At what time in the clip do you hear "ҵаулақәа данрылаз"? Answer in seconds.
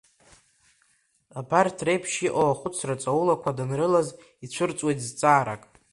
3.01-4.07